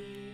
Yeah. 0.00 0.29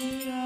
Yeah. 0.00 0.39